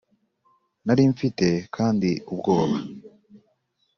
[0.85, 2.77] Nari mfite kandi ubwoba